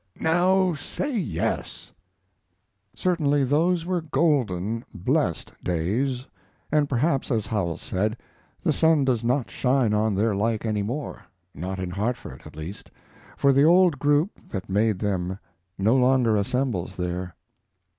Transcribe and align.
Now, 0.19 0.73
say 0.73 1.15
yes. 1.15 1.91
Certainly 2.95 3.43
those 3.43 3.85
were 3.85 4.01
golden, 4.01 4.83
blessed 4.95 5.53
days, 5.63 6.25
and 6.71 6.89
perhaps, 6.89 7.29
as 7.29 7.45
Howells 7.45 7.83
says, 7.83 8.13
the 8.63 8.73
sun 8.73 9.05
does 9.05 9.23
not 9.23 9.51
shine 9.51 9.93
on 9.93 10.15
their 10.15 10.33
like 10.33 10.65
any 10.65 10.81
more 10.81 11.21
not 11.53 11.77
in 11.77 11.91
Hartford, 11.91 12.41
at 12.47 12.55
least, 12.55 12.89
for 13.37 13.53
the 13.53 13.63
old 13.65 13.99
group 13.99 14.31
that 14.49 14.67
made 14.69 14.97
them 14.97 15.37
no 15.77 15.95
longer 15.95 16.35
assembles 16.35 16.95
there. 16.95 17.35